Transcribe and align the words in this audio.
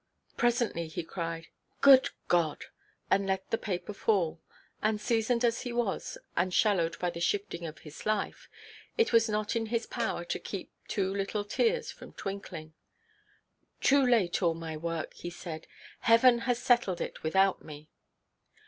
Presently 0.35 0.87
he 0.87 1.03
cried, 1.03 1.45
"Good 1.79 2.09
God!" 2.27 2.65
and 3.11 3.27
let 3.27 3.51
the 3.51 3.57
paper 3.59 3.93
fall; 3.93 4.41
and, 4.81 4.99
seasoned 4.99 5.45
as 5.45 5.61
he 5.61 5.71
was, 5.71 6.17
and 6.35 6.51
shallowed 6.51 6.97
by 6.97 7.11
the 7.11 7.19
shifting 7.19 7.67
of 7.67 7.77
his 7.77 8.03
life, 8.03 8.49
it 8.97 9.13
was 9.13 9.29
not 9.29 9.55
in 9.55 9.67
his 9.67 9.85
power 9.85 10.25
to 10.25 10.39
keep 10.39 10.71
two 10.87 11.13
little 11.13 11.45
tears 11.45 11.91
from 11.91 12.13
twinkling. 12.13 12.73
"Too 13.79 14.01
late 14.03 14.41
all 14.41 14.55
my 14.55 14.75
work," 14.75 15.13
he 15.13 15.29
said; 15.29 15.67
"Heaven 15.99 16.39
has 16.49 16.57
settled 16.57 16.99
it 16.99 17.21
without 17.21 17.63
me." 17.63 17.87